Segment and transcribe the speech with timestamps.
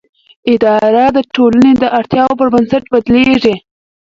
[0.53, 3.55] اداره د ټولنې د اړتیاوو پر بنسټ بدلېږي.